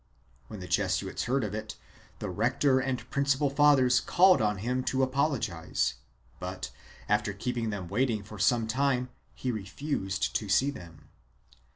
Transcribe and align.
When 0.47 0.61
the 0.61 0.67
Jesuits 0.67 1.25
heard 1.25 1.43
of 1.43 1.53
it, 1.53 1.75
the 2.17 2.29
rector 2.31 2.79
and 2.79 3.07
principal 3.11 3.51
fathers 3.51 3.99
called 3.99 4.41
on 4.41 4.57
him 4.57 4.83
to 4.85 5.03
apologize, 5.03 5.93
but, 6.39 6.71
after 7.07 7.33
keeping 7.33 7.69
them 7.69 7.87
waiting 7.87 8.23
for 8.23 8.39
some 8.39 8.65
time 8.65 9.09
he 9.35 9.51
refused 9.51 10.35
to 10.37 10.49
see 10.49 10.71
them. 10.71 11.09